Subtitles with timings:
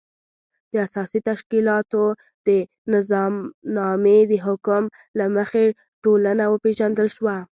[0.71, 2.03] د اساسي تشکیلاتو
[2.47, 2.49] د
[2.93, 4.83] نظامنامې د حکم
[5.19, 5.65] له مخې
[6.03, 7.37] ټولنه وپېژندل شوه.